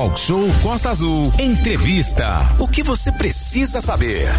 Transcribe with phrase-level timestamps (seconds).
[0.00, 1.30] Talk Show Costa Azul.
[1.38, 2.54] Entrevista.
[2.58, 4.30] O que você precisa saber?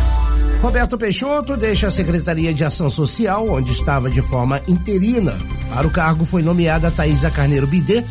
[0.60, 5.38] Roberto Peixoto deixa a Secretaria de Ação Social, onde estava de forma interina.
[5.70, 8.04] Para o cargo foi nomeada Thaisa Carneiro Bidê,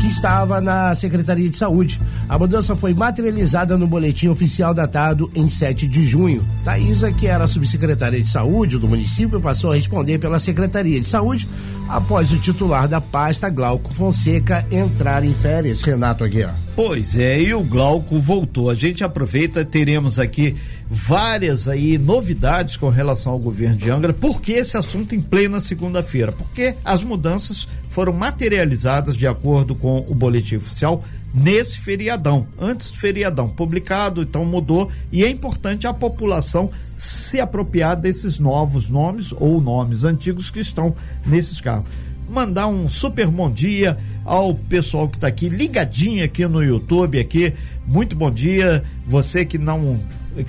[0.00, 2.00] que estava na Secretaria de Saúde.
[2.30, 6.48] A mudança foi materializada no boletim oficial datado em 7 de junho.
[6.64, 11.46] Thaisa, que era subsecretária de Saúde do município, passou a responder pela Secretaria de Saúde
[11.90, 15.82] após o titular da pasta, Glauco Fonseca, entrar em férias.
[15.82, 16.65] Renato Aguiar.
[16.76, 18.68] Pois é, e o Glauco voltou.
[18.68, 20.54] A gente aproveita, teremos aqui
[20.90, 24.12] várias aí novidades com relação ao governo de Angra.
[24.12, 26.32] Por que esse assunto em plena segunda-feira?
[26.32, 31.02] Porque as mudanças foram materializadas de acordo com o boletim oficial
[31.32, 37.96] nesse feriadão, antes do feriadão publicado, então mudou e é importante a população se apropriar
[37.96, 40.94] desses novos nomes ou nomes antigos que estão
[41.26, 41.88] nesses carros
[42.28, 47.52] mandar um super bom dia ao pessoal que está aqui ligadinho aqui no YouTube aqui.
[47.86, 48.82] Muito bom dia.
[49.06, 50.00] Você que não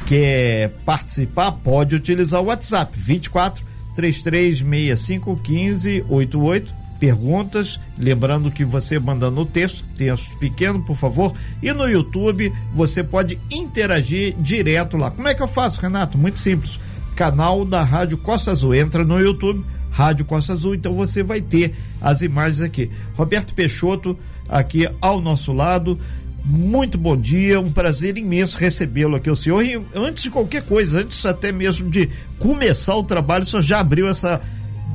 [0.06, 3.64] quer participar, pode utilizar o WhatsApp 24
[3.95, 11.88] 3365 1588 perguntas, lembrando que você manda no texto, texto pequeno, por favor, e no
[11.88, 15.12] YouTube você pode interagir direto lá.
[15.12, 16.17] Como é que eu faço, Renato?
[16.17, 16.80] Muito simples.
[17.16, 18.75] Canal da Rádio Costa Azul.
[18.75, 19.64] Entra no YouTube,
[19.98, 22.92] Rádio Costa Azul, então você vai ter as imagens aqui.
[23.16, 24.16] Roberto Peixoto
[24.48, 26.00] aqui ao nosso lado.
[26.45, 29.66] Muito bom dia, um prazer imenso recebê-lo aqui, o senhor.
[29.66, 33.80] E antes de qualquer coisa, antes até mesmo de começar o trabalho, o senhor já
[33.80, 34.40] abriu essa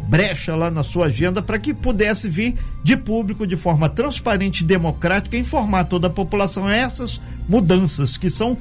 [0.09, 4.65] brecha lá na sua agenda para que pudesse vir de público de forma transparente e
[4.65, 8.57] democrática informar toda a população essas mudanças que são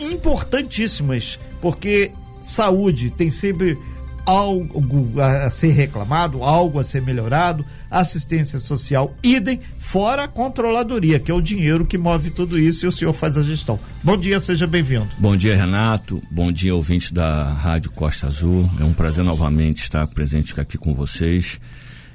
[0.00, 2.10] importantíssimas, porque
[2.42, 3.78] saúde tem sempre
[4.26, 11.30] algo a ser reclamado, algo a ser melhorado, assistência social, idem, fora a controladoria, que
[11.30, 13.78] é o dinheiro que move tudo isso e o senhor faz a gestão.
[14.02, 15.08] Bom dia, seja bem-vindo.
[15.18, 16.22] Bom dia, Renato.
[16.30, 18.68] Bom dia, ouvintes da Rádio Costa Azul.
[18.78, 21.60] É um prazer novamente estar presente aqui com vocês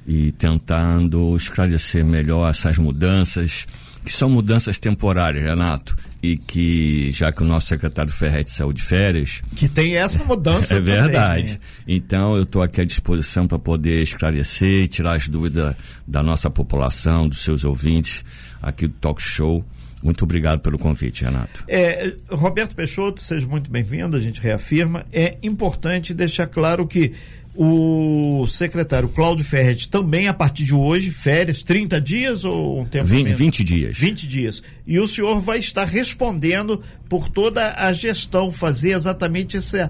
[0.07, 3.65] e tentando esclarecer melhor essas mudanças,
[4.05, 5.95] que são mudanças temporárias, Renato
[6.25, 10.73] e que já que o nosso secretário Ferretti saiu de férias que tem essa mudança
[10.77, 11.59] é verdade também, né?
[11.87, 15.75] então eu estou aqui à disposição para poder esclarecer e tirar as dúvidas
[16.07, 18.23] da nossa população dos seus ouvintes
[18.61, 19.63] aqui do Talk Show
[20.03, 21.63] muito obrigado pelo convite, Renato.
[21.67, 25.03] É, Roberto Peixoto, seja muito bem-vindo, a gente reafirma.
[25.11, 27.11] É importante deixar claro que
[27.55, 33.05] o secretário Cláudio Ferretti também a partir de hoje, férias, 30 dias ou um tempo
[33.05, 33.39] 20, menos?
[33.39, 33.97] 20 dias.
[33.97, 34.63] 20 dias.
[34.85, 39.89] E o senhor vai estar respondendo por toda a gestão, fazer exatamente essa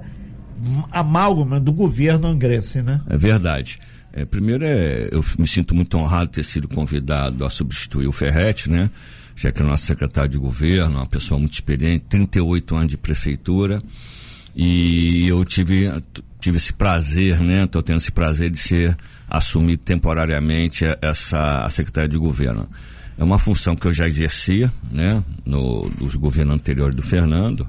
[0.91, 3.01] amálgama do governo angrense, né?
[3.09, 3.79] É verdade.
[4.13, 8.11] É, primeiro, é, eu me sinto muito honrado de ter sido convidado a substituir o
[8.11, 8.89] Ferretti, né?
[9.35, 13.81] Já que é nosso secretário de governo, uma pessoa muito experiente, 38 anos de prefeitura.
[14.55, 15.91] E eu tive
[16.45, 17.63] tive esse prazer, né?
[17.63, 18.95] Estou tendo esse prazer de ser
[19.27, 22.69] assumido temporariamente essa a secretaria de governo.
[23.17, 25.23] É uma função que eu já exercia, né?
[25.43, 27.67] No, nos governos anteriores do Fernando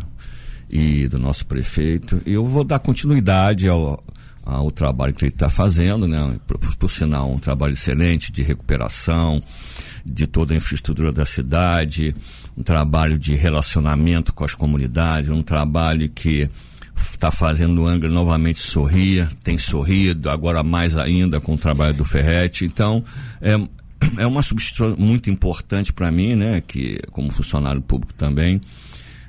[0.71, 2.21] e do nosso prefeito.
[2.27, 4.05] E eu vou dar continuidade ao,
[4.45, 6.39] ao trabalho que ele está fazendo, né?
[6.47, 9.43] Por, por sinal, um trabalho excelente de recuperação
[10.05, 12.15] de toda a infraestrutura da cidade,
[12.55, 16.51] um trabalho de relacionamento com as comunidades, um trabalho que
[16.97, 22.05] está fazendo o Angra novamente sorrir, tem sorrido, agora mais ainda com o trabalho do
[22.05, 22.65] Ferretti.
[22.65, 23.05] Então,
[23.41, 23.59] é,
[24.19, 28.61] é uma substituição muito importante para mim, né, que como funcionário público também,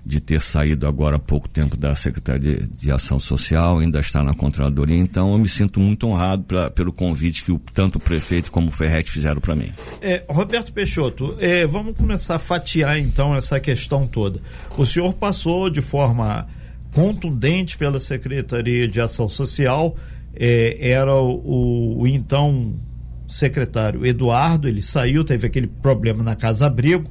[0.05, 4.23] de ter saído agora há pouco tempo da Secretaria de, de Ação Social, ainda está
[4.23, 7.99] na Controladoria, então eu me sinto muito honrado pra, pelo convite que o, tanto o
[7.99, 9.69] prefeito como o Ferretti fizeram para mim.
[10.01, 14.39] É, Roberto Peixoto, é, vamos começar a fatiar então essa questão toda.
[14.77, 16.47] O senhor passou de forma
[16.97, 19.95] contundente pela Secretaria de Ação Social,
[20.35, 22.73] é, era o, o, então
[23.27, 27.07] secretário Eduardo, ele saiu, teve aquele problema na Casa Abrigo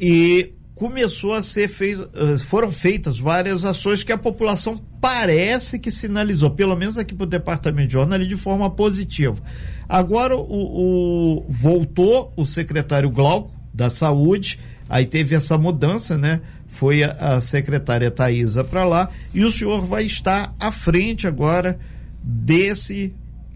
[0.00, 5.90] e começou a ser feito, eh, foram feitas várias ações que a população parece que
[5.90, 9.40] sinalizou, pelo menos aqui para o departamento de jornalismo, de forma positiva.
[9.88, 16.40] Agora o, o, voltou o secretário Glauco da Saúde, aí teve essa mudança, né?
[16.74, 21.78] Foi a, a secretária Thaisa para lá e o senhor vai estar à frente agora
[22.20, 23.14] desse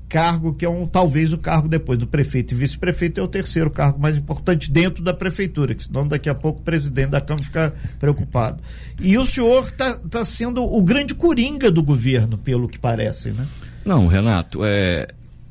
[0.09, 3.71] cargo que é um talvez o cargo depois do prefeito e vice-prefeito é o terceiro
[3.71, 7.45] cargo mais importante dentro da prefeitura, que senão daqui a pouco o presidente da Câmara
[7.45, 8.63] fica preocupado.
[9.01, 13.47] E o senhor está tá sendo o grande coringa do governo, pelo que parece, né?
[13.85, 15.09] Não, Renato, é,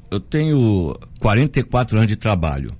[0.09, 2.71] eu tenho 44 anos de trabalho,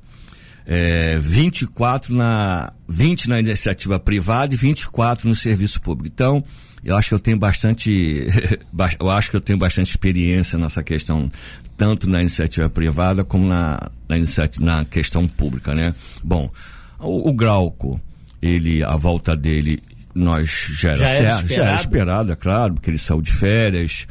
[0.66, 6.12] é, 24 na 20 na iniciativa privada e 24 no serviço público.
[6.14, 6.44] Então,
[6.84, 8.28] eu acho que eu tenho bastante,
[9.00, 11.30] eu acho que eu tenho bastante experiência nessa questão,
[11.76, 15.94] tanto na iniciativa privada como na, na, iniciativa, na questão pública, né?
[16.24, 16.50] Bom,
[17.00, 18.00] o, o Grauco,
[18.42, 19.82] ele, a volta dele,
[20.14, 21.56] nós já era, já era, certo, esperado.
[21.56, 24.08] já era esperado, é claro, porque ele saiu de férias,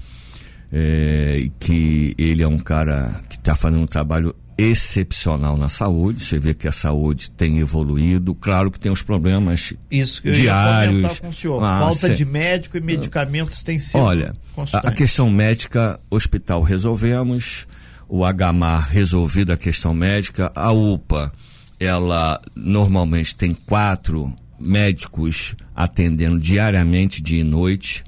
[0.72, 6.25] é, que ele é um cara que está fazendo um trabalho excepcional na saúde.
[6.25, 8.35] Você vê que a saúde tem evoluído.
[8.35, 11.05] Claro que tem os problemas Isso que diários.
[11.05, 11.62] Eu ia com o senhor.
[11.62, 14.00] Ah, Falta de médico e medicamentos tem sido.
[14.00, 14.32] Olha,
[14.73, 17.67] a, a, questão médica, hospital resolvemos.
[18.08, 20.50] O HMAR resolvido a questão médica.
[20.55, 21.32] A UPA,
[21.79, 28.05] ela normalmente tem quatro médicos atendendo diariamente, dia e noite.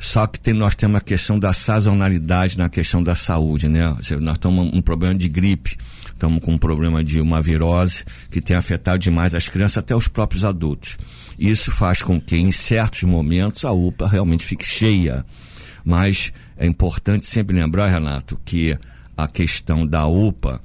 [0.00, 3.86] Só que tem, nós temos a questão da sazonalidade na questão da saúde, né?
[4.22, 5.76] Nós estamos um problema de gripe,
[6.06, 10.08] estamos com um problema de uma virose que tem afetado demais as crianças, até os
[10.08, 10.96] próprios adultos.
[11.38, 15.22] Isso faz com que, em certos momentos, a UPA realmente fique cheia.
[15.84, 18.78] Mas é importante sempre lembrar, Renato, que
[19.14, 20.62] a questão da UPA,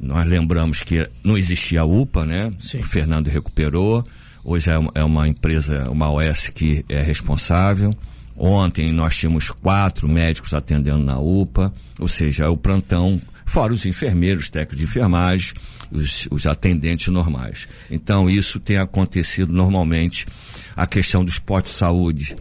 [0.00, 2.50] nós lembramos que não existia a UPA, né?
[2.58, 2.80] Sim.
[2.80, 4.02] O Fernando recuperou.
[4.42, 7.94] Hoje é uma, é uma empresa, uma OS que é responsável.
[8.38, 14.48] Ontem nós tínhamos quatro médicos atendendo na UPA, ou seja, o plantão, fora os enfermeiros,
[14.48, 15.54] técnicos de enfermagem,
[15.90, 17.66] os, os atendentes normais.
[17.90, 20.24] Então isso tem acontecido normalmente.
[20.76, 22.36] A questão do esporte de saúde,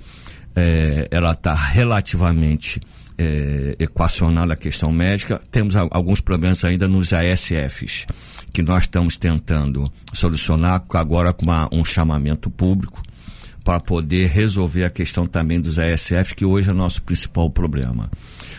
[0.55, 2.79] é, ela está relativamente
[3.17, 5.41] é, equacionada a questão médica.
[5.51, 8.05] Temos alguns problemas ainda nos ASFs,
[8.53, 13.01] que nós estamos tentando solucionar agora com uma, um chamamento público
[13.67, 18.09] para poder resolver a questão também dos ASF, que hoje é o nosso principal problema.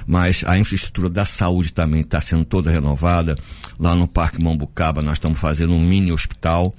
[0.07, 3.35] Mas a infraestrutura da saúde também está sendo toda renovada.
[3.81, 6.75] Lá no Parque Mambucaba nós estamos fazendo um mini hospital,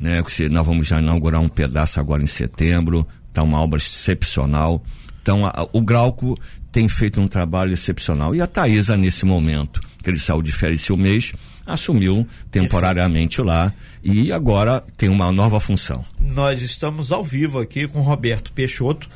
[0.00, 0.22] né?
[0.50, 3.06] Nós vamos já inaugurar um pedaço agora em setembro.
[3.28, 4.82] Está uma obra excepcional.
[5.20, 6.40] Então a, o Grauco
[6.72, 8.34] tem feito um trabalho excepcional.
[8.34, 11.34] E a Thaisa, nesse momento, que ele saiu de férias esse mês,
[11.66, 13.72] assumiu temporariamente lá
[14.02, 16.04] e agora tem uma nova função.
[16.20, 19.08] Nós estamos ao vivo aqui com Roberto Peixoto,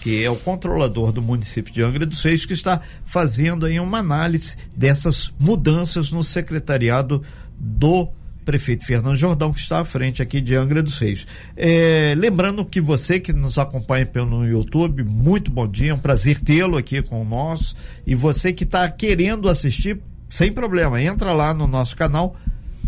[0.00, 3.98] que é o controlador do município de Angra dos Reis, que está fazendo aí uma
[3.98, 7.22] análise dessas mudanças no secretariado
[7.58, 8.08] do
[8.44, 11.26] prefeito Fernando Jordão, que está à frente aqui de Angra dos Reis.
[11.56, 16.40] É, lembrando que você que nos acompanha pelo YouTube, muito bom dia, é um prazer
[16.40, 17.76] tê-lo aqui com nós.
[18.06, 22.36] E você que está querendo assistir, sem problema, entra lá no nosso canal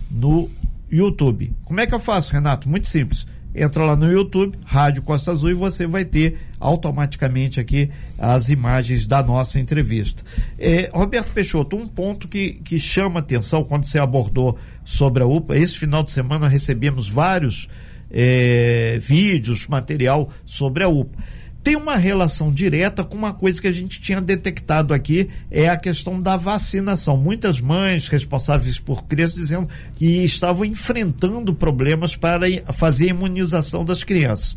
[0.08, 0.48] no
[0.88, 1.52] YouTube.
[1.64, 2.68] Como é que eu faço, Renato?
[2.68, 3.26] Muito simples.
[3.52, 9.08] Entra lá no YouTube, Rádio Costa Azul, e você vai ter automaticamente aqui as imagens
[9.08, 10.22] da nossa entrevista.
[10.56, 15.58] É, Roberto Peixoto, um ponto que, que chama atenção quando você abordou sobre a UPA,
[15.58, 17.68] esse final de semana recebemos vários
[18.08, 21.18] é, vídeos, material sobre a UPA
[21.62, 25.76] tem uma relação direta com uma coisa que a gente tinha detectado aqui, é a
[25.76, 27.16] questão da vacinação.
[27.16, 34.02] Muitas mães responsáveis por crianças dizendo que estavam enfrentando problemas para fazer a imunização das
[34.02, 34.56] crianças.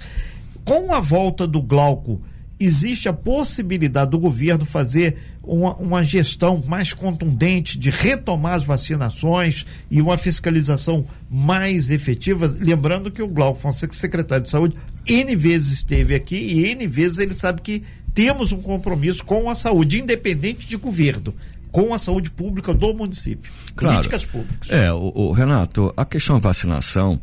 [0.64, 2.20] Com a volta do Glauco,
[2.60, 9.66] existe a possibilidade do governo fazer uma, uma, gestão mais contundente de retomar as vacinações
[9.92, 12.48] e uma fiscalização mais efetiva.
[12.60, 14.76] Lembrando que o Glauco Fonseca, secretário de Saúde,
[15.06, 17.84] N vezes esteve aqui e N vezes ele sabe que
[18.14, 21.34] temos um compromisso com a saúde, independente de governo
[21.72, 23.52] com a saúde pública do município.
[23.76, 23.96] Claro.
[23.98, 24.72] Políticas públicas.
[24.72, 27.20] É, o, o Renato, a questão da vacinação,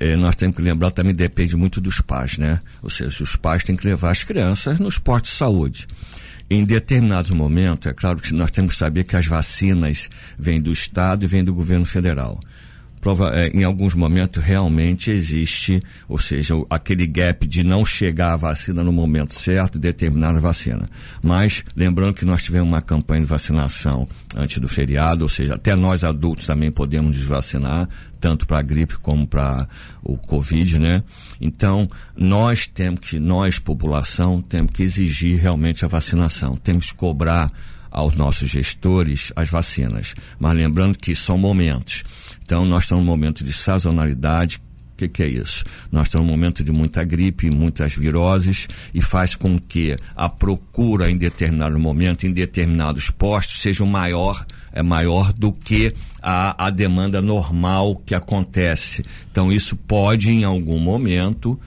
[0.00, 2.60] é, nós temos que lembrar também depende muito dos pais, né?
[2.82, 5.86] Ou seja, os pais têm que levar as crianças nos postos de saúde.
[6.50, 10.08] Em determinados momentos, é claro que nós temos que saber que as vacinas
[10.38, 12.40] vêm do Estado e vêm do governo federal
[12.98, 18.36] prova, é, em alguns momentos realmente existe, ou seja, aquele gap de não chegar a
[18.36, 20.86] vacina no momento certo, determinar a vacina.
[21.22, 25.74] Mas lembrando que nós tivemos uma campanha de vacinação antes do feriado, ou seja, até
[25.74, 27.88] nós adultos também podemos desvacinar,
[28.20, 29.68] tanto para a gripe como para
[30.02, 31.02] o Covid, né?
[31.40, 37.52] Então, nós temos que, nós, população, temos que exigir realmente a vacinação, temos que cobrar
[37.90, 40.14] aos nossos gestores as vacinas.
[40.38, 42.04] Mas lembrando que são momentos.
[42.44, 44.58] Então, nós estamos num momento de sazonalidade.
[44.58, 45.64] O que, que, é isso?
[45.92, 51.10] Nós estamos num momento de muita gripe, muitas viroses, e faz com que a procura
[51.10, 54.44] em determinado momento, em determinados postos, seja maior,
[54.78, 55.92] é maior do que
[56.22, 59.04] a, a demanda normal que acontece.
[59.28, 61.58] Então, isso pode, em algum momento,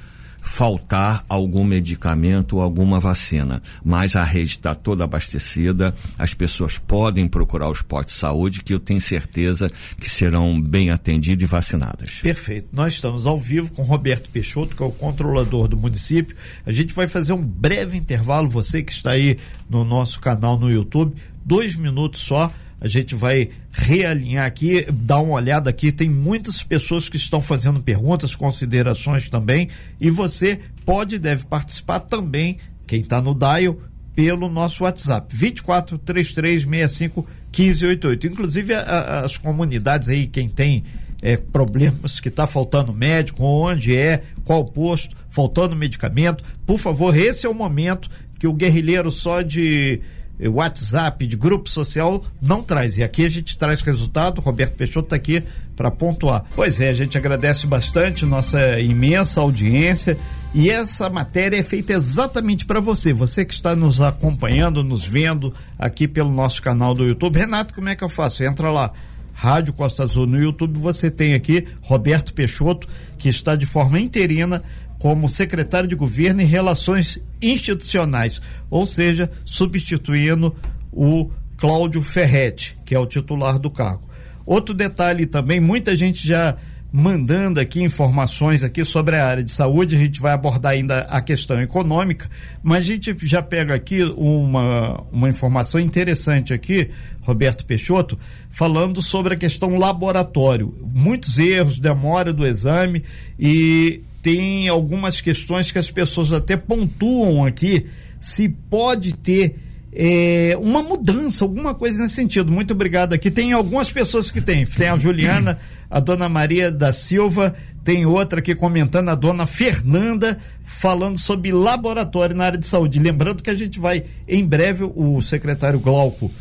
[0.42, 3.62] faltar algum medicamento ou alguma vacina.
[3.84, 8.74] Mas a rede está toda abastecida, as pessoas podem procurar os postos de saúde, que
[8.74, 12.10] eu tenho certeza que serão bem atendidas e vacinadas.
[12.22, 12.70] Perfeito.
[12.72, 16.34] Nós estamos ao vivo com Roberto Peixoto, que é o controlador do município.
[16.66, 19.38] A gente vai fazer um breve intervalo, você que está aí
[19.70, 21.14] no nosso canal no YouTube,
[21.44, 22.50] dois minutos só
[22.82, 25.92] a gente vai realinhar aqui, dar uma olhada aqui.
[25.92, 29.70] Tem muitas pessoas que estão fazendo perguntas, considerações também.
[30.00, 32.58] E você pode e deve participar também,
[32.88, 33.78] quem está no dial,
[34.16, 37.22] pelo nosso WhatsApp, 24 3365
[37.56, 38.28] 1588.
[38.28, 40.84] Inclusive, a, a, as comunidades aí, quem tem
[41.22, 47.46] é, problemas que está faltando médico, onde é, qual posto, faltando medicamento, por favor, esse
[47.46, 48.10] é o momento
[48.40, 50.02] que o guerrilheiro só de
[50.48, 52.98] WhatsApp, de grupo social, não traz.
[52.98, 54.42] E aqui a gente traz resultado.
[54.42, 55.44] Roberto Peixoto está aqui
[55.76, 56.44] para pontuar.
[56.56, 60.18] Pois é, a gente agradece bastante nossa imensa audiência.
[60.54, 65.54] E essa matéria é feita exatamente para você, você que está nos acompanhando, nos vendo
[65.80, 67.40] aqui pelo nosso canal do YouTube.
[67.40, 68.44] Renato, como é que eu faço?
[68.44, 68.92] Entra lá,
[69.34, 72.86] Rádio Costa Azul no YouTube, você tem aqui Roberto Peixoto,
[73.18, 74.62] que está de forma interina
[75.02, 78.40] como secretário de governo e relações institucionais,
[78.70, 80.56] ou seja, substituindo
[80.94, 84.08] o Cláudio Ferretti, que é o titular do cargo.
[84.46, 86.56] Outro detalhe também, muita gente já
[86.94, 91.20] mandando aqui informações aqui sobre a área de saúde, a gente vai abordar ainda a
[91.20, 92.30] questão econômica,
[92.62, 96.92] mas a gente já pega aqui uma, uma informação interessante aqui,
[97.22, 98.20] Roberto Peixoto,
[98.52, 100.76] falando sobre a questão laboratório.
[100.94, 103.04] Muitos erros, demora do exame
[103.40, 107.88] e tem algumas questões que as pessoas até pontuam aqui
[108.20, 109.56] se pode ter
[109.94, 112.52] é, uma mudança, alguma coisa nesse sentido.
[112.52, 113.30] Muito obrigado aqui.
[113.30, 114.66] Tem algumas pessoas que tem.
[114.66, 115.60] Tem a Juliana,
[115.90, 122.36] a dona Maria da Silva, tem outra aqui comentando, a dona Fernanda, falando sobre laboratório
[122.36, 123.00] na área de saúde.
[123.00, 126.32] Lembrando que a gente vai, em breve, o secretário Glauco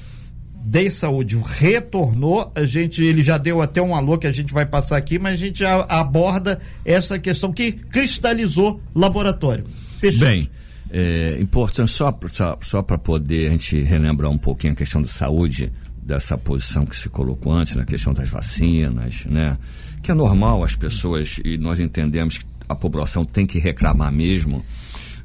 [0.62, 4.66] de saúde retornou, a gente ele já deu até um alô que a gente vai
[4.66, 9.64] passar aqui, mas a gente já aborda essa questão que cristalizou laboratório.
[9.98, 10.26] Fechou.
[10.26, 10.48] Bem,
[10.90, 15.08] é importante só só, só para poder a gente relembrar um pouquinho a questão da
[15.08, 19.56] saúde dessa posição que se colocou antes na questão das vacinas, né?
[20.02, 24.64] Que é normal as pessoas e nós entendemos que a população tem que reclamar mesmo,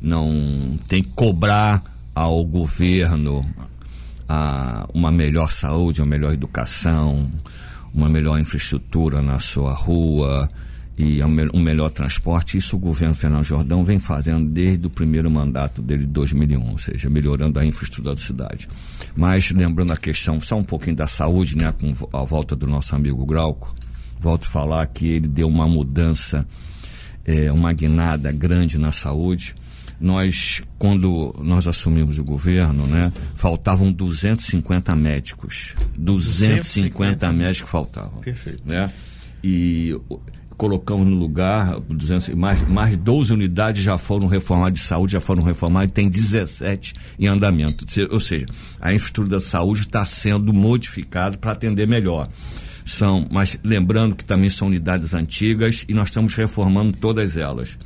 [0.01, 3.45] não tem que cobrar ao governo
[4.27, 7.29] a uma melhor saúde, uma melhor educação,
[7.93, 10.49] uma melhor infraestrutura na sua rua
[10.97, 12.57] e um melhor transporte.
[12.57, 16.77] Isso o governo Fernando Jordão vem fazendo desde o primeiro mandato dele de 2001, ou
[16.77, 18.67] seja, melhorando a infraestrutura da cidade.
[19.15, 22.95] Mas lembrando a questão só um pouquinho da saúde, né, com a volta do nosso
[22.95, 23.73] amigo Grauco,
[24.19, 26.47] volto a falar que ele deu uma mudança,
[27.25, 29.55] é, uma guinada grande na saúde
[29.99, 35.75] nós, quando nós assumimos o governo, né, faltavam 250 médicos.
[35.97, 38.21] 250, 250 médicos faltavam.
[38.21, 38.61] Perfeito.
[38.65, 38.91] Né?
[39.43, 39.95] E
[40.57, 45.43] colocamos no lugar, 200, mais, mais 12 unidades já foram reformadas de saúde, já foram
[45.43, 47.85] reformadas, e tem 17 em andamento.
[48.11, 48.45] Ou seja,
[48.79, 52.27] a infraestrutura da saúde está sendo modificada para atender melhor.
[52.85, 57.77] São, mas lembrando que também são unidades antigas e nós estamos reformando todas elas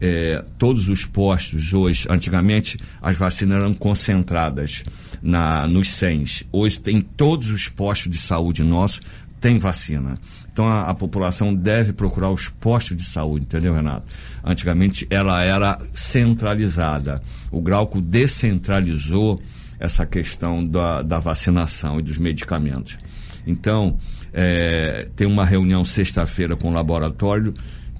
[0.00, 4.84] é, todos os postos hoje, antigamente as vacinas eram concentradas
[5.22, 6.44] na, nos CENs.
[6.52, 9.00] Hoje tem todos os postos de saúde nossos
[9.40, 10.18] tem vacina.
[10.52, 14.06] Então a, a, população deve procurar os postos de saúde, entendeu, Renato?
[14.44, 17.22] Antigamente ela era centralizada.
[17.50, 19.40] O Grauco descentralizou
[19.78, 22.98] essa questão da, da vacinação e dos medicamentos.
[23.46, 23.96] Então,
[24.32, 27.54] é, tem uma reunião sexta-feira com o laboratório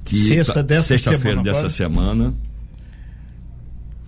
[0.08, 2.34] que sexta dessa sexta-feira dessa semana.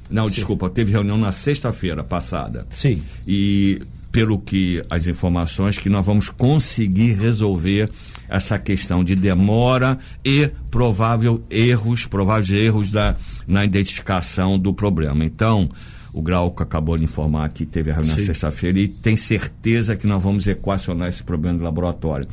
[0.09, 0.35] Não, Sim.
[0.35, 2.67] desculpa, teve reunião na sexta-feira passada.
[2.71, 3.03] Sim.
[3.27, 3.81] E
[4.11, 7.89] pelo que as informações que nós vamos conseguir resolver
[8.29, 13.15] essa questão de demora e provável erros, prováveis erros da,
[13.47, 15.25] na identificação do problema.
[15.25, 15.71] Então,
[16.13, 20.21] o Grauco acabou de informar que teve a reunião sexta-feira e tem certeza que nós
[20.21, 22.27] vamos equacionar esse problema do laboratório.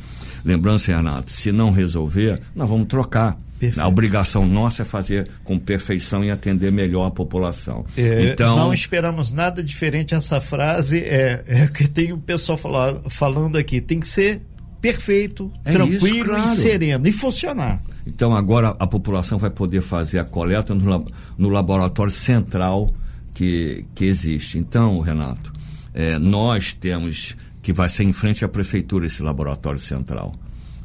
[0.44, 3.38] Lembrando, Renato, se não resolver, nós vamos trocar.
[3.58, 3.80] Perfeito.
[3.80, 7.84] A obrigação nossa é fazer com perfeição e atender melhor a população.
[7.96, 13.00] É, então não esperamos nada diferente essa frase é, é que tem o pessoal falar,
[13.08, 14.42] falando aqui tem que ser
[14.80, 16.52] perfeito, é tranquilo isso, claro.
[16.52, 17.82] e sereno e funcionar.
[18.06, 22.94] Então agora a população vai poder fazer a coleta no, no laboratório central
[23.34, 24.58] que, que existe.
[24.58, 25.52] Então, Renato,
[25.92, 30.32] é, nós temos que vai ser em frente à prefeitura esse laboratório central,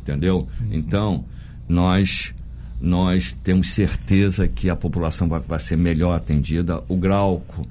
[0.02, 0.48] entendeu?
[0.60, 0.70] Uhum.
[0.72, 1.26] Então
[1.68, 2.34] nós
[2.82, 6.84] nós temos certeza que a população vai, vai ser melhor atendida.
[6.88, 7.66] O Grauco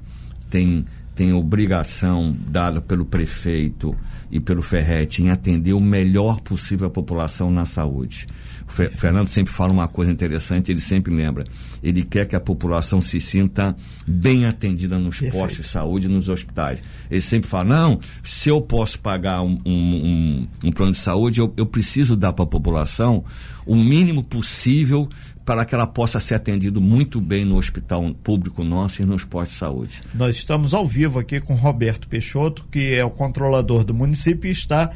[0.49, 3.95] tem, tem obrigação dada pelo prefeito
[4.31, 8.27] e pelo Ferret em atender o melhor possível a população na saúde.
[8.67, 11.45] O Fernando sempre fala uma coisa interessante, ele sempre lembra.
[11.83, 13.75] Ele quer que a população se sinta
[14.07, 15.39] bem atendida nos Perfeito.
[15.39, 16.81] postos de saúde, nos hospitais.
[17.11, 21.39] Ele sempre fala: não, se eu posso pagar um, um, um, um plano de saúde,
[21.39, 23.23] eu, eu preciso dar para a população
[23.65, 25.09] o mínimo possível
[25.45, 29.53] para que ela possa ser atendida muito bem no hospital público nosso e nos postos
[29.53, 30.01] de saúde.
[30.13, 34.51] Nós estamos ao vivo aqui com Roberto Peixoto, que é o controlador do município e
[34.51, 34.89] está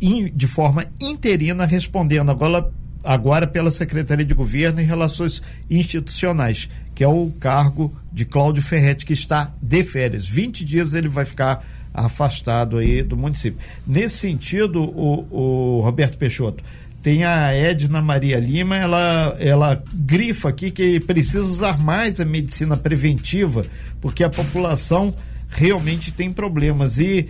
[0.00, 2.70] in, de forma interina respondendo agora,
[3.04, 9.04] agora pela Secretaria de Governo e Relações Institucionais, que é o cargo de Cláudio Ferretti,
[9.04, 10.26] que está de férias.
[10.26, 11.62] 20 dias ele vai ficar
[11.92, 13.58] afastado aí do município.
[13.86, 16.62] Nesse sentido, o, o Roberto Peixoto,
[17.02, 22.76] tem a Edna Maria Lima, ela, ela grifa aqui que precisa usar mais a medicina
[22.76, 23.62] preventiva,
[24.00, 25.14] porque a população
[25.48, 27.28] realmente tem problemas e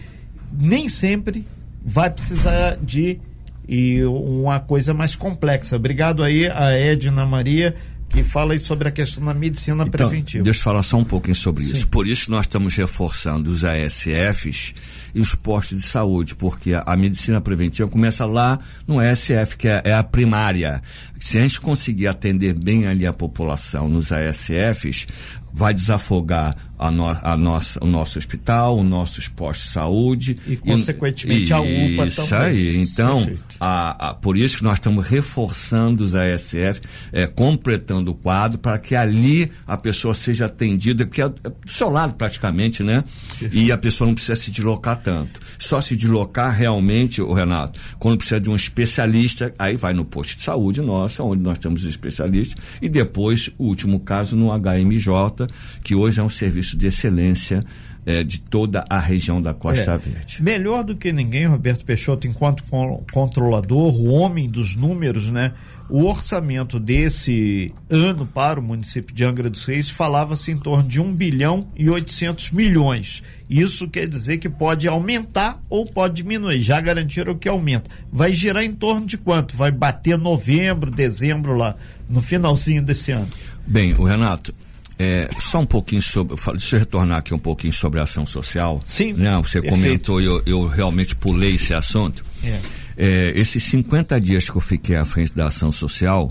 [0.53, 1.47] nem sempre
[1.85, 3.21] vai precisar de
[3.69, 5.77] e uma coisa mais complexa.
[5.77, 7.77] Obrigado aí a Edna Maria
[8.11, 10.43] que fala sobre a questão da medicina então, preventiva.
[10.43, 11.77] Deixa eu falar só um pouquinho sobre Sim.
[11.77, 11.89] isso.
[11.89, 14.75] Por isso nós estamos reforçando os ASFs
[15.15, 19.69] e os postos de saúde, porque a, a medicina preventiva começa lá no ASF, que
[19.69, 20.83] é, é a primária.
[21.19, 25.07] Se a gente conseguir atender bem ali a população nos ASFs,
[25.53, 30.39] vai desafogar a, no, a nossa, o nosso hospital, o nosso posto de saúde.
[30.47, 32.27] E, consequentemente, e, a UPA isso também.
[32.27, 32.77] Isso aí.
[32.79, 36.81] Então, a, a, por isso que nós estamos reforçando os ASF,
[37.13, 41.91] é, completando o quadro, para que ali a pessoa seja atendida, que é do seu
[41.91, 43.05] lado praticamente, né?
[43.53, 45.39] E a pessoa não precisa se deslocar tanto.
[45.59, 50.39] Só se deslocar realmente, o Renato, quando precisa de um especialista, aí vai no posto
[50.39, 55.47] de saúde nosso, onde nós temos especialistas, e depois, o último caso, no HMJ,
[55.85, 57.65] que hoje é um serviço serviço de excelência
[58.07, 60.43] é, de toda a região da Costa é, Verde.
[60.43, 62.65] Melhor do que ninguém, Roberto Peixoto, enquanto
[63.13, 65.53] controlador, o homem dos números, né?
[65.89, 71.01] O orçamento desse ano para o município de Angra dos Reis falava-se em torno de
[71.01, 73.25] 1 bilhão e 800 milhões.
[73.51, 76.63] Isso quer dizer que pode aumentar ou pode diminuir.
[76.63, 77.91] Já garantiram que aumenta.
[78.13, 79.57] Vai girar em torno de quanto?
[79.57, 81.75] Vai bater novembro, dezembro lá,
[82.09, 83.29] no finalzinho desse ano?
[83.67, 84.55] Bem, o Renato,
[85.03, 86.37] é, só um pouquinho sobre.
[86.37, 88.83] Deixa eu retornar aqui um pouquinho sobre a ação social.
[88.85, 89.15] Sim.
[89.15, 89.35] Né?
[89.39, 92.23] Você comentou e eu, eu, realmente pulei esse assunto.
[92.45, 92.61] É.
[92.99, 96.29] É, esses 50 dias que eu fiquei à frente da ação social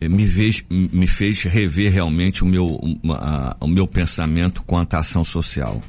[0.00, 2.64] é, me, fez, me fez rever realmente o meu,
[3.02, 5.82] uma, o meu pensamento quanto à ação social.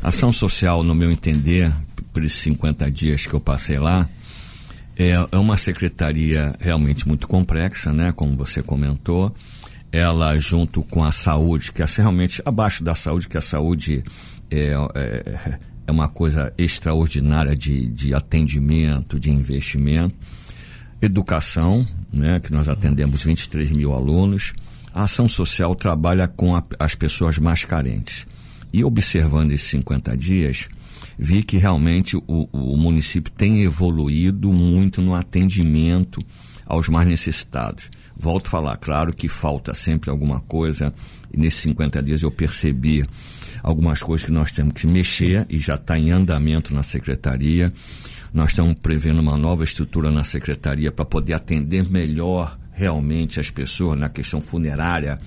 [0.00, 1.72] A ação social, no meu entender,
[2.12, 4.08] por esses 50 dias que eu passei lá,
[4.96, 8.12] é, é uma secretaria realmente muito complexa, né?
[8.12, 9.34] Como você comentou
[9.92, 14.04] ela junto com a saúde, que é realmente abaixo da saúde, que a saúde
[14.50, 20.14] é, é, é uma coisa extraordinária de, de atendimento, de investimento.
[21.02, 24.52] Educação, né, que nós atendemos 23 mil alunos.
[24.92, 28.26] A ação social trabalha com a, as pessoas mais carentes.
[28.72, 30.68] E observando esses 50 dias,
[31.18, 36.24] vi que realmente o, o município tem evoluído muito no atendimento
[36.70, 37.90] aos mais necessitados.
[38.16, 40.94] Volto a falar, claro que falta sempre alguma coisa,
[41.32, 43.04] e nesses 50 dias eu percebi
[43.62, 47.72] algumas coisas que nós temos que mexer e já está em andamento na secretaria.
[48.32, 53.98] Nós estamos prevendo uma nova estrutura na secretaria para poder atender melhor realmente as pessoas
[53.98, 55.18] na questão funerária.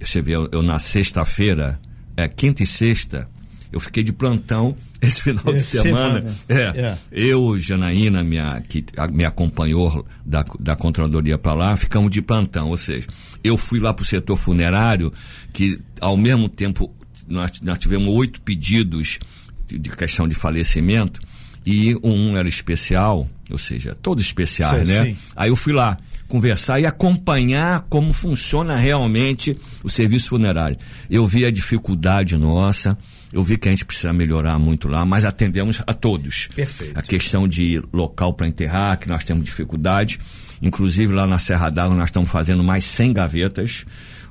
[0.00, 1.78] Você vê, eu, eu na sexta-feira,
[2.16, 3.28] é quinta e sexta,
[3.72, 6.22] eu fiquei de plantão esse final de semana.
[6.22, 6.36] semana.
[6.48, 12.22] É, é, Eu, Janaína, minha, que me acompanhou da, da Controladoria para lá, ficamos de
[12.22, 12.68] plantão.
[12.68, 13.06] Ou seja,
[13.42, 15.12] eu fui lá para o setor funerário,
[15.52, 16.92] que ao mesmo tempo
[17.28, 19.18] nós, nós tivemos oito pedidos
[19.66, 21.20] de, de questão de falecimento,
[21.64, 25.06] e um era especial, ou seja, todos especiais, né?
[25.06, 25.16] Sim.
[25.34, 25.98] Aí eu fui lá
[26.28, 30.76] conversar e acompanhar como funciona realmente o serviço funerário.
[31.10, 32.96] Eu vi a dificuldade nossa,
[33.32, 36.48] eu vi que a gente precisa melhorar muito lá, mas atendemos a todos.
[36.54, 36.98] Perfeito.
[36.98, 40.18] A questão de local para enterrar, que nós temos dificuldade.
[40.62, 43.84] Inclusive lá na Serra d'Água nós estamos fazendo mais 100 gavetas,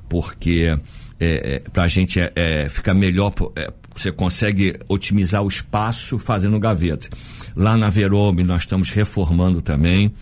[0.08, 0.76] porque
[1.20, 6.18] é, é, para a gente é, é, fica melhor, é, você consegue otimizar o espaço
[6.18, 7.08] fazendo gaveta.
[7.54, 10.12] Lá na Verome nós estamos reformando também.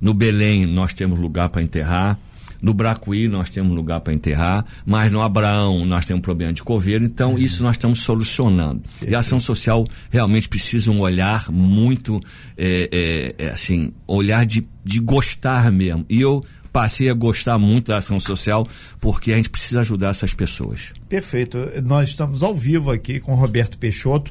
[0.00, 2.18] No Belém nós temos lugar para enterrar.
[2.60, 7.04] No Bracuí nós temos lugar para enterrar, mas no Abraão nós temos problema de coveiro,
[7.04, 7.38] então uhum.
[7.38, 8.82] isso nós estamos solucionando.
[9.06, 12.20] E a ação social realmente precisa um olhar muito,
[12.56, 16.04] é, é, é, assim, olhar de, de gostar mesmo.
[16.08, 18.66] E eu passei a gostar muito da ação social
[19.00, 20.92] porque a gente precisa ajudar essas pessoas.
[21.08, 21.58] Perfeito.
[21.84, 24.30] Nós estamos ao vivo aqui com Roberto Peixoto,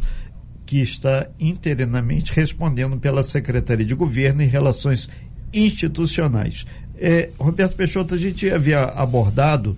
[0.66, 5.10] que está interinamente respondendo pela Secretaria de Governo e Relações
[5.54, 6.66] Institucionais.
[7.00, 9.78] É, Roberto Peixoto, a gente havia abordado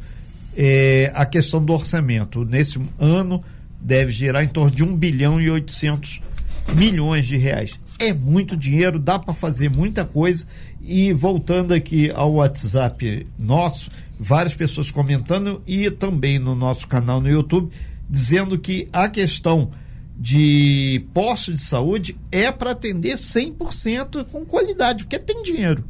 [0.56, 2.46] é, a questão do orçamento.
[2.46, 3.44] Nesse ano
[3.80, 6.22] deve girar em torno de 1 bilhão e 800
[6.76, 7.80] milhões de reais.
[8.00, 10.46] É muito dinheiro, dá para fazer muita coisa.
[10.82, 17.30] E voltando aqui ao WhatsApp nosso, várias pessoas comentando e também no nosso canal no
[17.30, 17.72] YouTube,
[18.10, 19.70] dizendo que a questão
[20.18, 25.86] de posto de saúde é para atender 100% com qualidade, porque tem dinheiro.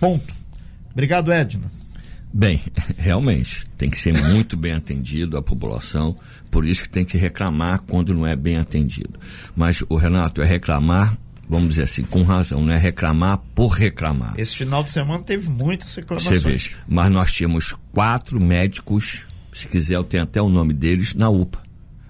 [0.00, 0.35] Ponto.
[0.96, 1.70] Obrigado, Edna.
[2.32, 2.58] Bem,
[2.96, 6.16] realmente, tem que ser muito bem atendido a população,
[6.50, 9.20] por isso que tem que reclamar quando não é bem atendido.
[9.54, 14.34] Mas o Renato é reclamar vamos dizer assim, com razão, não é reclamar por reclamar.
[14.36, 16.42] Esse final de semana teve muitas reclamações.
[16.42, 21.14] Você veja, mas nós tínhamos quatro médicos, se quiser eu tenho até o nome deles,
[21.14, 21.62] na UPA,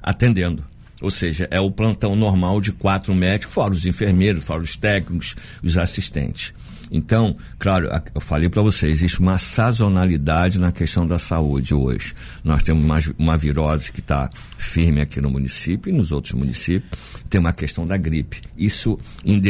[0.03, 0.65] atendendo.
[1.03, 5.35] Ou seja, é o plantão normal de quatro médicos, fora os enfermeiros, fora os técnicos,
[5.63, 6.55] os assistentes.
[6.91, 12.15] Então, claro, eu falei para você, existe uma sazonalidade na questão da saúde hoje.
[12.45, 17.25] Nós temos uma, uma virose que está firme aqui no município e nos outros municípios.
[17.29, 18.43] Tem uma questão da gripe.
[18.57, 19.41] Isso, em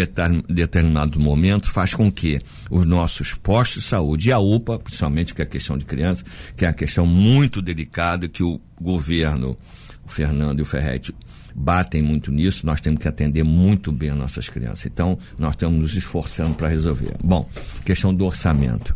[0.49, 5.43] determinado momento, faz com que os nossos postos de saúde e a UPA, principalmente que
[5.43, 6.25] é a questão de criança,
[6.57, 9.57] que é a questão muito delicada que o governo,
[10.05, 11.15] o Fernando e o Ferretti
[11.57, 14.85] batem muito nisso, nós temos que atender muito bem as nossas crianças.
[14.85, 17.17] Então, nós estamos nos esforçando para resolver.
[17.25, 17.49] Bom,
[17.85, 18.93] questão do orçamento.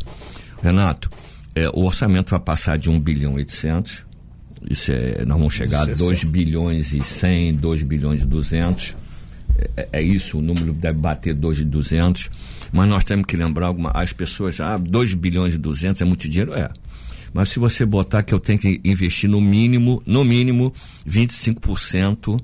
[0.61, 1.09] Renato,
[1.55, 4.05] é, o orçamento vai passar de 1 bilhão e 800,
[4.69, 8.95] isso é, nós vamos chegar a 2 bilhões e 100, 2 bilhões e 200.
[9.75, 12.29] É, é, isso, o número deve bater 2 e 200.
[12.71, 16.29] Mas nós temos que lembrar alguma, as pessoas, ah, 2 bilhões e 200 é muito
[16.29, 16.53] dinheiro?
[16.53, 16.69] É.
[17.33, 20.73] Mas se você botar que eu tenho que investir no mínimo, no mínimo,
[21.07, 22.41] 25%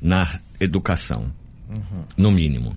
[0.00, 1.32] na educação.
[1.68, 2.04] Uhum.
[2.16, 2.76] No mínimo.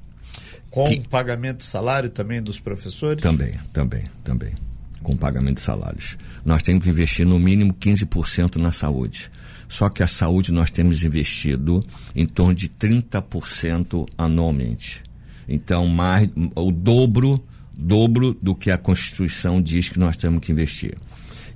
[0.69, 0.99] Com que...
[1.07, 3.21] pagamento de salário também dos professores?
[3.21, 4.53] Também, também, também.
[5.01, 6.17] Com pagamento de salários.
[6.45, 9.31] Nós temos que investir no mínimo 15% na saúde.
[9.67, 11.85] Só que a saúde nós temos investido
[12.15, 15.03] em torno de 30% anualmente.
[15.47, 20.95] Então, mais, o dobro, dobro do que a Constituição diz que nós temos que investir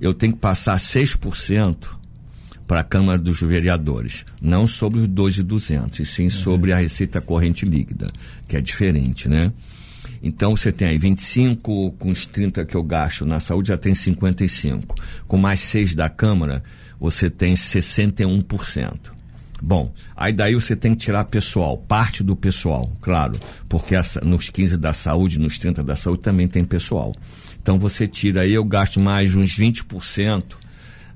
[0.06, 1.88] eu tenho que passar 6%
[2.66, 7.64] para a Câmara dos Vereadores, não sobre os 2.200, e sim sobre a receita corrente
[7.64, 8.10] líquida,
[8.48, 9.52] que é diferente, né?
[10.22, 13.94] Então você tem aí 25 com os 30 que eu gasto na saúde já tem
[13.94, 14.94] 55.
[15.26, 16.62] Com mais 6 da Câmara,
[16.98, 19.12] você tem 61%.
[19.62, 23.38] Bom, aí daí você tem que tirar pessoal, parte do pessoal, claro,
[23.68, 27.14] porque essa, nos 15 da saúde, nos 30 da saúde também tem pessoal.
[27.64, 30.42] Então você tira aí, eu gasto mais uns 20%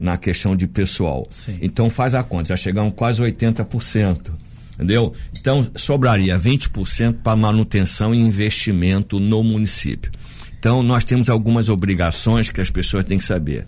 [0.00, 1.26] na questão de pessoal.
[1.28, 1.58] Sim.
[1.60, 4.30] Então faz a conta, já chegamos quase 80%.
[4.72, 5.12] Entendeu?
[5.38, 10.10] Então sobraria 20% para manutenção e investimento no município.
[10.58, 13.66] Então nós temos algumas obrigações que as pessoas têm que saber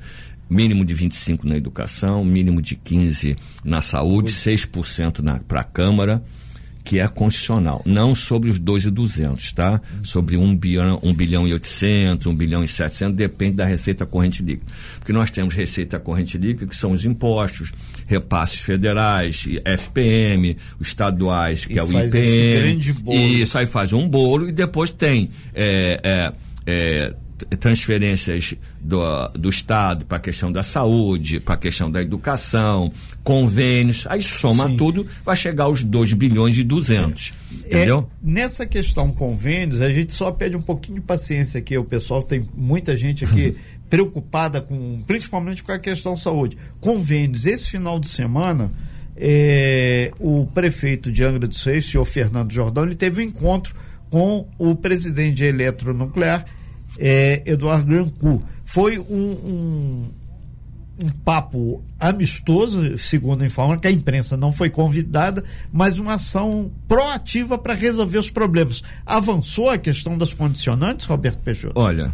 [0.49, 6.23] mínimo de 25 na educação, mínimo de 15 na saúde, 6% para a Câmara,
[6.83, 9.81] que é constitucional, não sobre os 2,200, tá?
[10.03, 14.43] Sobre 1 bilhão, 1 bilhão e 800, 1 bilhão e 700, depende da receita corrente
[14.43, 14.71] líquida.
[14.99, 17.73] Porque nós temos receita corrente líquida, que são os impostos,
[18.07, 22.81] repasses federais, FPM, os estaduais, que e é o IPM.
[23.09, 26.33] E isso aí faz um bolo e depois tem é, é,
[26.67, 27.15] é,
[27.59, 34.07] transferências do, do Estado para a questão da saúde, para a questão da educação, convênios,
[34.09, 34.77] aí soma Sim.
[34.77, 37.33] tudo, vai chegar aos 2 bilhões e 200.
[37.65, 38.09] É, entendeu?
[38.11, 41.77] É, nessa questão convênios, a gente só pede um pouquinho de paciência aqui.
[41.77, 43.57] O pessoal tem muita gente aqui
[43.89, 46.57] preocupada com, principalmente com a questão saúde.
[46.81, 48.71] Convênios, esse final de semana.
[49.23, 53.75] É, o prefeito de Angra dos Reis, o senhor Fernando Jordão, ele teve um encontro
[54.09, 56.47] com o presidente de Eletronuclear
[56.99, 58.43] é, Eduardo Grancu.
[58.65, 60.11] Foi um, um,
[61.05, 67.59] um, papo amistoso, segundo informa, que a imprensa não foi convidada, mas uma ação proativa
[67.59, 68.83] para resolver os problemas.
[69.05, 71.79] Avançou a questão das condicionantes, Roberto Peixoto?
[71.79, 72.13] Olha,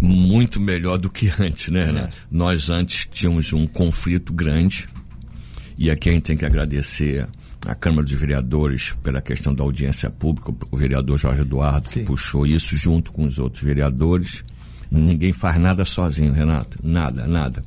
[0.00, 1.90] muito melhor do que antes, né?
[1.90, 2.10] É.
[2.30, 4.88] Nós antes tínhamos um conflito grande
[5.78, 7.26] e aqui a gente tem que agradecer
[7.66, 12.00] a Câmara dos Vereadores pela questão da audiência pública, o vereador Jorge Eduardo, Sim.
[12.00, 14.44] que puxou isso junto com os outros vereadores.
[14.90, 16.78] Ninguém faz nada sozinho, Renato.
[16.82, 17.62] Nada, nada.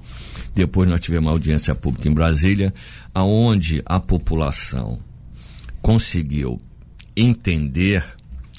[0.55, 2.73] Depois nós tivemos uma audiência pública em Brasília,
[3.13, 4.99] aonde a população
[5.81, 6.57] conseguiu
[7.15, 8.03] entender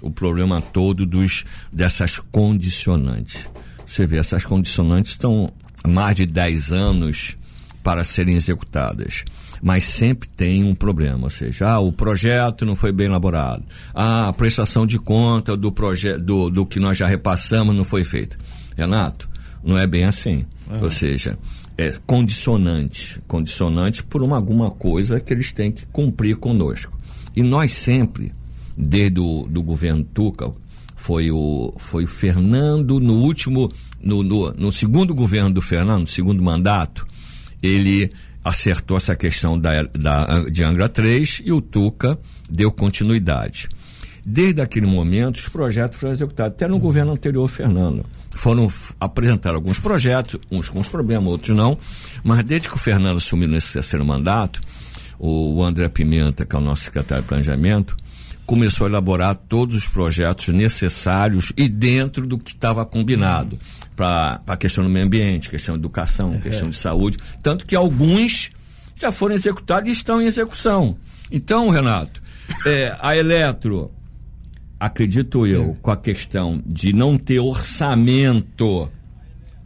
[0.02, 3.48] o problema todo dos dessas condicionantes.
[3.86, 7.36] Você vê, essas condicionantes estão há mais de 10 anos
[7.82, 9.24] para serem executadas.
[9.62, 13.62] Mas sempre tem um problema, ou seja, ah, o projeto não foi bem elaborado,
[13.94, 18.02] ah, a prestação de conta do, projeto do, do que nós já repassamos não foi
[18.02, 18.38] feita.
[18.76, 19.28] Renato,
[19.62, 20.46] não é bem assim.
[20.70, 20.84] Uhum.
[20.84, 21.38] Ou seja,
[21.76, 26.98] é condicionante, condicionante por uma, alguma coisa que eles têm que cumprir conosco.
[27.34, 28.32] E nós sempre,
[28.76, 30.52] desde o do governo Tuca,
[30.96, 36.06] foi o, foi o Fernando no último, no, no, no segundo governo do Fernando, no
[36.06, 37.06] segundo mandato,
[37.62, 38.10] ele
[38.44, 42.18] acertou essa questão da, da, de Angra 3 e o Tuca
[42.48, 43.68] deu continuidade.
[44.24, 48.04] Desde aquele momento, os projetos foram executados, até no governo anterior, Fernando.
[48.30, 51.76] Foram apresentar alguns projetos, uns com os problemas, outros não,
[52.22, 54.60] mas desde que o Fernando assumiu nesse terceiro mandato,
[55.18, 57.96] o André Pimenta, que é o nosso secretário de Planejamento,
[58.50, 63.56] começou a elaborar todos os projetos necessários e dentro do que estava combinado
[63.94, 66.40] para a questão do meio ambiente, questão de educação, uhum.
[66.40, 68.50] questão de saúde, tanto que alguns
[68.96, 70.96] já foram executados e estão em execução.
[71.30, 72.20] Então, Renato,
[72.66, 73.92] é, a Eletro,
[74.80, 78.90] acredito eu, com a questão de não ter orçamento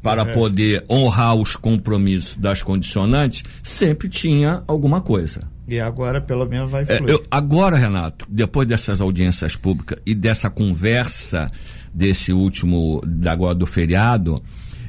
[0.05, 5.49] para poder honrar os compromissos das condicionantes, sempre tinha alguma coisa.
[5.67, 7.09] E agora, pelo menos, vai fluir.
[7.09, 11.51] É, eu, agora, Renato, depois dessas audiências públicas e dessa conversa
[11.93, 14.43] desse último, agora do feriado,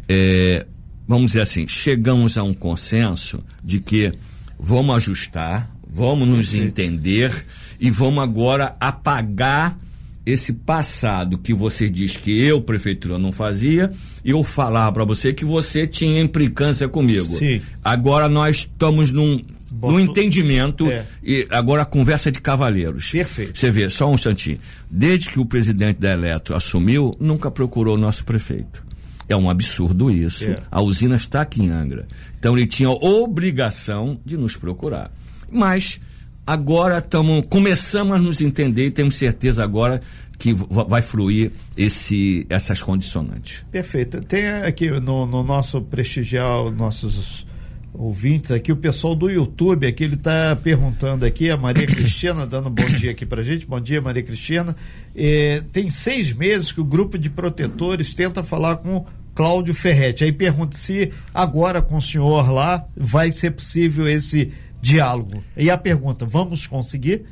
[0.10, 0.66] é,
[1.08, 4.12] vamos dizer assim, chegamos a um consenso de que
[4.60, 7.32] vamos ajustar, vamos nos entender
[7.80, 9.78] e vamos agora apagar
[10.26, 13.92] esse passado que você diz que eu, prefeitura, não fazia,
[14.24, 17.26] eu falar para você que você tinha implicância comigo.
[17.26, 17.62] Sim.
[17.84, 19.94] Agora nós estamos num, Boto...
[19.94, 21.06] no entendimento é.
[21.24, 23.12] e agora a conversa de cavaleiros.
[23.12, 23.60] Perfeito.
[23.60, 24.58] Você vê, só um instantinho.
[24.90, 28.84] Desde que o presidente da Eletro assumiu, nunca procurou o nosso prefeito.
[29.30, 30.50] É um absurdo isso.
[30.50, 30.60] É.
[30.72, 32.08] A usina está aqui em Angra.
[32.38, 35.12] Então ele tinha obrigação de nos procurar.
[35.52, 36.00] Mas
[36.46, 40.02] agora estamos começamos a nos entender e temos certeza agora
[40.38, 43.66] que vai fluir esse, essas condicionantes.
[43.72, 44.22] Perfeito.
[44.22, 47.46] Tem aqui no, no nosso prestigial, nossos
[47.94, 52.68] ouvintes aqui, o pessoal do YouTube aqui, ele está perguntando aqui, a Maria Cristina dando
[52.68, 53.66] um bom dia aqui pra gente.
[53.66, 54.76] Bom dia, Maria Cristina.
[55.16, 60.24] É, tem seis meses que o grupo de protetores tenta falar com Cláudio Ferretti.
[60.24, 64.52] Aí pergunta se agora com o senhor lá vai ser possível esse
[64.86, 65.44] diálogo.
[65.58, 67.26] E a pergunta, vamos conseguir?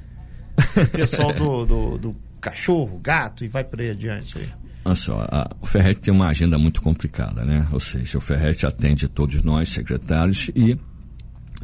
[0.92, 4.38] Pessoal do, do, do cachorro, gato e vai por aí adiante.
[4.38, 4.50] Aí.
[4.86, 7.68] Olha só, a, o Ferret tem uma agenda muito complicada, né?
[7.72, 10.78] Ou seja, o Ferret atende todos nós, secretários, e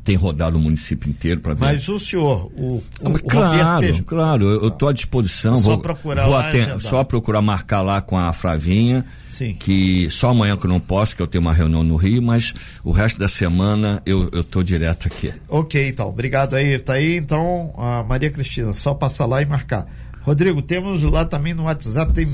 [0.03, 1.65] tem rodado o município inteiro para ver.
[1.65, 5.55] Mas o senhor, o, o, ah, claro, Roberto claro, eu estou à disposição.
[5.55, 9.03] É só vou, procurar vou lá, só procurar marcar lá com a Fravinha.
[9.39, 9.53] Sim.
[9.53, 12.53] Que só amanhã que eu não posso, que eu tenho uma reunião no Rio, mas
[12.83, 15.33] o resto da semana eu, eu tô direto aqui.
[15.47, 16.09] Ok, então.
[16.09, 16.77] Obrigado aí.
[16.77, 18.73] Tá aí, então, a Maria Cristina.
[18.73, 19.87] Só passar lá e marcar.
[20.23, 22.25] Rodrigo, temos lá também no WhatsApp, tem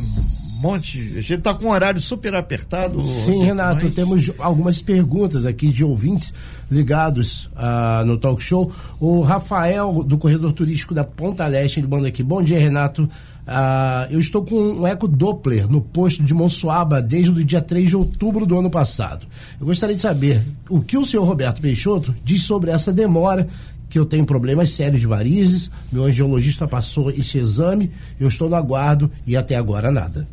[0.65, 0.99] monte.
[0.99, 3.05] A gente está com um horário super apertado.
[3.05, 3.93] Sim, Renato, mas...
[3.93, 6.33] temos algumas perguntas aqui de ouvintes
[6.71, 8.71] ligados uh, no talk show.
[8.99, 12.23] O Rafael, do Corredor Turístico da Ponta Leste, ele manda aqui.
[12.23, 13.07] Bom dia, Renato.
[13.47, 17.89] Uh, eu estou com um eco Doppler no posto de Monsuaba desde o dia 3
[17.89, 19.27] de outubro do ano passado.
[19.59, 23.47] Eu gostaria de saber o que o senhor Roberto Peixoto diz sobre essa demora
[23.87, 28.55] que eu tenho problemas sérios de varizes, meu angiologista passou esse exame, eu estou no
[28.55, 30.27] aguardo e até agora nada.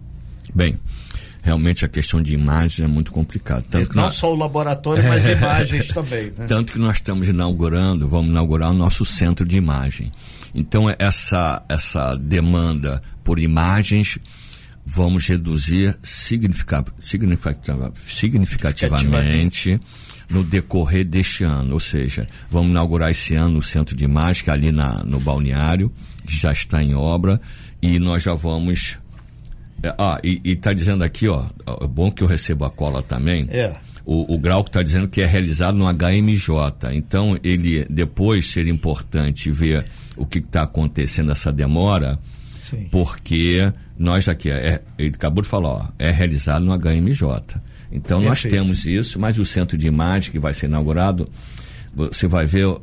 [0.54, 0.78] Bem,
[1.42, 3.62] realmente a questão de imagens é muito complicada.
[3.70, 4.14] Tanto não nós...
[4.14, 6.32] só o laboratório, mas imagens também.
[6.36, 6.46] Né?
[6.48, 10.10] Tanto que nós estamos inaugurando, vamos inaugurar o nosso centro de imagem.
[10.54, 14.18] Então, essa, essa demanda por imagens
[14.84, 19.80] vamos reduzir significativa, significativa, significativamente
[20.28, 21.74] no decorrer deste ano.
[21.74, 25.20] Ou seja, vamos inaugurar esse ano o centro de imagem, que é ali na, no
[25.20, 25.90] balneário,
[26.26, 27.40] que já está em obra,
[27.80, 28.98] e nós já vamos
[29.82, 31.44] é, ah, e, está dizendo aqui, ó,
[31.80, 33.46] é bom que eu recebo a cola também.
[33.50, 33.74] É.
[34.04, 36.94] O, o grau que está dizendo que é realizado no HMJ.
[36.94, 42.18] Então, ele depois seria importante ver o que está acontecendo essa demora,
[42.58, 42.88] Sim.
[42.90, 47.60] porque nós aqui, é, ele acabou de falar, ó, é realizado no HMJ.
[47.90, 48.24] Então, Perfeito.
[48.24, 51.28] nós temos isso, mas o centro de imagem que vai ser inaugurado,
[51.94, 52.74] você vai ver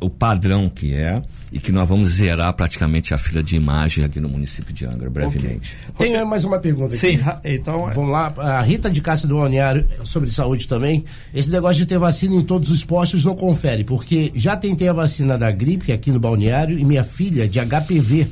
[0.00, 4.18] o padrão que é e que nós vamos zerar praticamente a fila de imagem aqui
[4.18, 5.76] no município de Angra, brevemente.
[5.90, 6.12] Okay.
[6.12, 6.96] Tem mais uma pergunta aqui.
[6.96, 7.90] Sim, então.
[7.90, 7.94] É.
[7.94, 11.04] Vamos lá, a Rita de Cássia do Balneário, sobre saúde também.
[11.34, 14.92] Esse negócio de ter vacina em todos os postos não confere, porque já tentei a
[14.92, 18.28] vacina da gripe aqui no Balneário e minha filha de HPV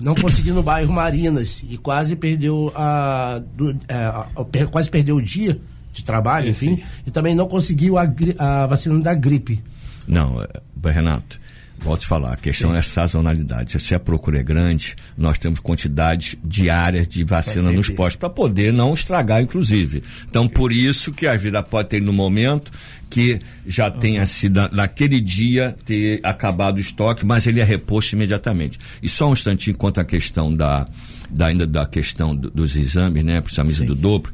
[0.00, 5.16] não conseguiu no bairro Marinas e quase perdeu a, do, é, a, a, quase perdeu
[5.16, 5.60] o dia
[5.92, 8.06] de trabalho, enfim, e também não conseguiu a,
[8.38, 9.62] a vacina da gripe.
[10.06, 11.38] Não, é, Renato,
[11.82, 12.76] Volto a falar, a questão Sim.
[12.76, 13.80] é sazonalidade.
[13.80, 18.70] Se a procura é grande, nós temos quantidades diárias de vacina nos postos para poder
[18.70, 20.02] não estragar, inclusive.
[20.28, 22.70] Então, por isso que a vida pode ter no momento
[23.08, 23.98] que já uhum.
[23.98, 28.78] tenha sido naquele dia ter acabado o estoque, mas ele é reposto imediatamente.
[29.02, 30.86] E só um instantinho quanto à questão da,
[31.30, 33.86] da ainda da questão do, dos exames, né, principalmente Sim.
[33.86, 34.30] do dobro.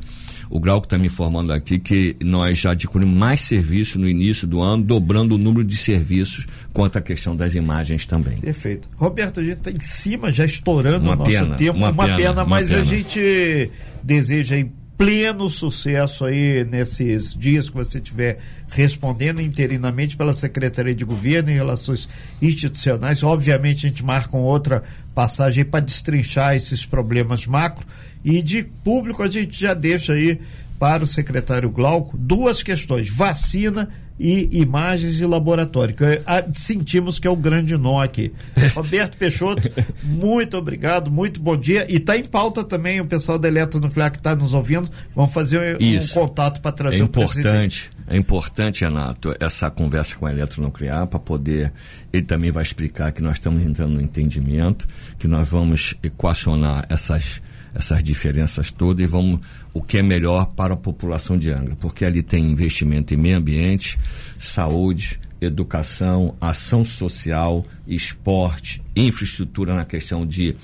[0.49, 4.61] O Glauco está me informando aqui que nós já adquirimos mais serviços no início do
[4.61, 8.39] ano, dobrando o número de serviços quanto à questão das imagens também.
[8.39, 8.89] Perfeito.
[8.97, 11.79] Roberto, a gente está em cima, já estourando uma o nosso pena, tempo.
[11.79, 12.83] Uma, uma pena, pena, uma mas pena.
[12.83, 13.71] a gente
[14.03, 21.05] deseja aí pleno sucesso aí nesses dias que você estiver respondendo interinamente pela Secretaria de
[21.05, 22.09] Governo em Relações
[22.41, 23.23] Institucionais.
[23.23, 24.83] Obviamente a gente marca uma outra
[25.15, 27.87] passagem para destrinchar esses problemas macro
[28.27, 30.41] e de público a gente já deixa aí
[30.81, 35.95] para o secretário Glauco duas questões: vacina e imagens de laboratório.
[35.95, 38.33] Que a, sentimos que é o grande nó aqui.
[38.75, 39.71] Roberto Peixoto,
[40.03, 41.87] muito obrigado, muito bom dia.
[41.89, 44.91] E está em pauta também o pessoal da Eletronuclear que está nos ouvindo.
[45.15, 47.93] Vamos fazer um, contato para trazer é o importante.
[48.09, 51.73] É importante, Renato, essa conversa com a Eletronuclear para poder.
[52.13, 57.41] Ele também vai explicar que nós estamos entrando no entendimento, que nós vamos equacionar essas
[57.77, 59.39] essas diferenças todas e vamos
[59.75, 63.37] o que é melhor para a população de Angra, porque ali tem investimento em meio
[63.37, 63.99] ambiente,
[64.39, 70.57] saúde, educação, ação social, esporte, infraestrutura na questão de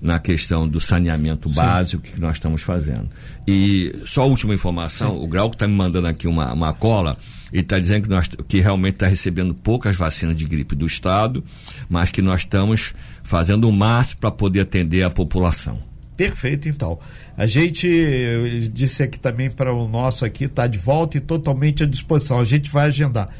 [0.00, 1.56] na questão do saneamento Sim.
[1.56, 3.10] básico que nós estamos fazendo.
[3.46, 5.24] E só a última informação, Sim.
[5.24, 7.18] o Grau que está me mandando aqui uma, uma cola
[7.52, 11.44] e está dizendo que, nós, que realmente está recebendo poucas vacinas de gripe do Estado,
[11.88, 15.89] mas que nós estamos fazendo o máximo para poder atender a população.
[16.20, 16.98] Perfeito, então.
[17.34, 21.86] A gente disse aqui também para o nosso aqui, está de volta e totalmente à
[21.86, 22.38] disposição.
[22.38, 23.30] A gente vai agendar.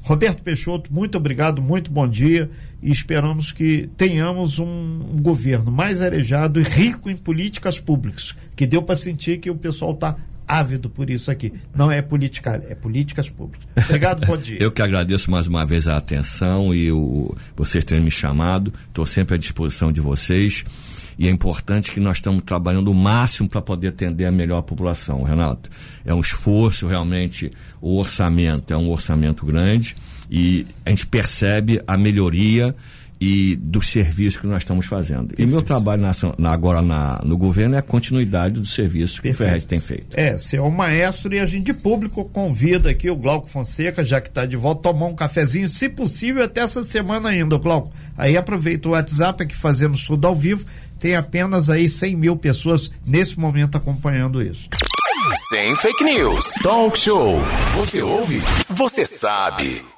[0.00, 2.50] Roberto Peixoto, muito obrigado, muito bom dia
[2.82, 8.66] e esperamos que tenhamos um, um governo mais arejado e rico em políticas públicas, que
[8.66, 10.16] deu para sentir que o pessoal está
[10.48, 11.52] ávido por isso aqui.
[11.74, 13.66] Não é política, é políticas públicas.
[13.76, 14.56] Obrigado, bom dia.
[14.58, 18.72] Eu que agradeço mais uma vez a atenção e o, vocês terem me chamado.
[18.88, 20.64] Estou sempre à disposição de vocês
[21.18, 25.22] e é importante que nós estamos trabalhando o máximo para poder atender a melhor população,
[25.22, 25.70] Renato.
[26.04, 29.96] É um esforço realmente, o orçamento é um orçamento grande
[30.30, 32.74] e a gente percebe a melhoria
[33.24, 35.28] e dos serviços que nós estamos fazendo.
[35.28, 35.48] Perfeito.
[35.48, 39.28] E meu trabalho na, na, agora na, no governo é a continuidade do serviço que
[39.28, 39.48] Perfeito.
[39.48, 40.18] o Ferret tem feito.
[40.18, 44.04] É, você é o maestro e a gente de público convida aqui o Glauco Fonseca,
[44.04, 47.92] já que está de volta, tomar um cafezinho, se possível, até essa semana ainda, Glauco.
[48.18, 50.66] Aí aproveita o WhatsApp, é que fazemos tudo ao vivo,
[51.02, 54.68] tem apenas aí 100 mil pessoas nesse momento acompanhando isso.
[55.48, 56.54] Sem fake news.
[56.62, 57.40] Talk show.
[57.74, 58.40] Você ouve?
[58.68, 59.91] Você sabe.